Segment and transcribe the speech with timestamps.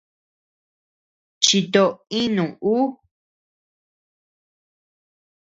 [1.43, 1.83] Chito
[2.21, 2.43] inu
[2.75, 2.75] ú.